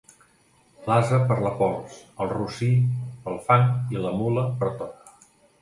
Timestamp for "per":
1.31-1.37, 4.63-4.73